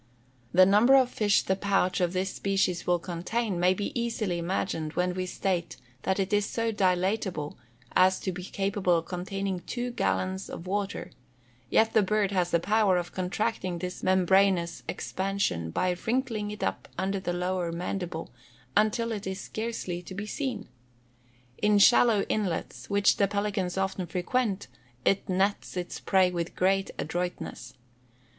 The 0.51 0.65
number 0.65 0.95
of 0.95 1.11
fish 1.11 1.43
the 1.43 1.55
pouch 1.55 2.01
of 2.01 2.11
this 2.11 2.33
species 2.33 2.87
will 2.87 2.97
contain 2.97 3.59
may 3.59 3.75
be 3.75 3.91
easily 3.93 4.39
imagined 4.39 4.93
when 4.93 5.13
we 5.13 5.27
state 5.27 5.77
that 6.01 6.19
it 6.19 6.33
is 6.33 6.47
so 6.47 6.71
dilatable 6.71 7.55
as 7.95 8.19
to 8.21 8.31
be 8.31 8.43
capable 8.43 8.97
of 8.97 9.05
containing 9.05 9.59
two 9.59 9.91
gallons 9.91 10.49
of 10.49 10.65
water; 10.65 11.11
yet 11.69 11.93
the 11.93 12.01
bird 12.01 12.31
has 12.31 12.49
the 12.49 12.59
power 12.59 12.97
of 12.97 13.11
contracting 13.11 13.77
this 13.77 14.01
membranous 14.01 14.81
expansion, 14.87 15.69
by 15.69 15.95
wrinkling 16.07 16.49
it 16.49 16.63
up 16.63 16.87
under 16.97 17.19
the 17.19 17.31
lower 17.31 17.71
mandible, 17.71 18.31
until 18.75 19.11
it 19.11 19.27
is 19.27 19.39
scarcely 19.39 20.01
to 20.01 20.15
be 20.15 20.25
seen. 20.25 20.67
In 21.61 21.77
shallow 21.77 22.21
inlets, 22.23 22.89
which 22.89 23.17
the 23.17 23.27
pelicans 23.27 23.77
often 23.77 24.07
frequent, 24.07 24.65
it 25.05 25.29
nets 25.29 25.77
its 25.77 25.99
prey 25.99 26.31
with 26.31 26.55
great 26.55 26.89
adroitness. 26.97 27.75